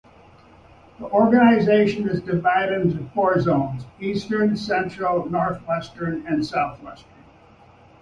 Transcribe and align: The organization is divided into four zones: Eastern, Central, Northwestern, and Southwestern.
The 0.97 1.05
organization 1.05 2.09
is 2.09 2.21
divided 2.23 2.81
into 2.81 3.07
four 3.13 3.39
zones: 3.39 3.85
Eastern, 3.99 4.57
Central, 4.57 5.29
Northwestern, 5.29 6.25
and 6.25 6.43
Southwestern. 6.43 7.13